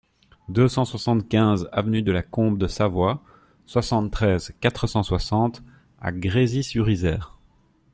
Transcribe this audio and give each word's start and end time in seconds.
deux 0.49 0.67
cent 0.67 0.83
soixante-quinze 0.83 1.69
avenue 1.71 2.01
de 2.01 2.11
la 2.11 2.23
Combe 2.23 2.57
de 2.57 2.65
Savoie, 2.65 3.21
soixante-treize, 3.67 4.51
quatre 4.59 4.87
cent 4.87 5.03
soixante 5.03 5.61
à 5.99 6.11
Grésy-sur-Isère 6.11 7.37